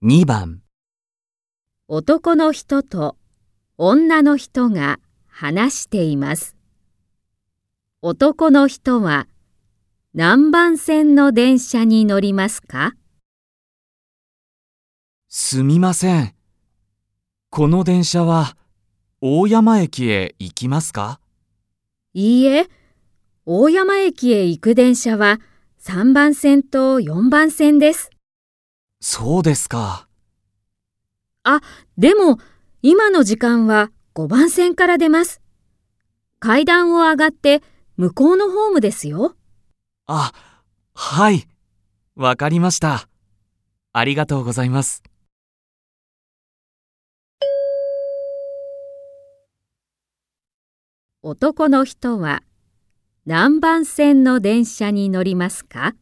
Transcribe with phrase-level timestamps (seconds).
[0.00, 0.62] 2番
[1.88, 3.16] 男の人と
[3.78, 6.54] 女の人が話しています。
[8.00, 9.26] 男の人は
[10.14, 12.92] 何番線の電車に乗りますか？
[15.26, 16.32] すみません。
[17.50, 18.56] この電車は
[19.20, 21.18] 大山駅へ行きますか？
[22.14, 22.68] いいえ、
[23.46, 25.40] 大山駅へ行く電車は
[25.80, 28.10] 3番線と4番線です。
[29.00, 30.08] そうですか。
[31.44, 31.60] あ、
[31.96, 32.38] でも
[32.82, 35.40] 今の時間は5番線から出ます。
[36.40, 37.62] 階段を上がって
[37.96, 39.36] 向こうのホームですよ。
[40.06, 40.32] あ、
[40.94, 41.48] はい。
[42.16, 43.08] わかりました。
[43.92, 45.02] ありがとうございます。
[51.22, 52.42] 男の人は
[53.26, 55.94] 何番線の電車に乗りますか？